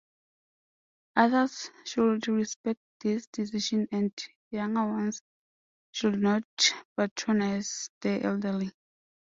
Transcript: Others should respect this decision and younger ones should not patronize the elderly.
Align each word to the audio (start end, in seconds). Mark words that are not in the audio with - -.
Others 1.15 1.69
should 1.85 2.27
respect 2.27 2.79
this 3.01 3.27
decision 3.27 3.87
and 3.91 4.11
younger 4.49 4.87
ones 4.87 5.21
should 5.91 6.19
not 6.19 6.43
patronize 6.97 7.91
the 8.01 8.19
elderly. 8.25 8.71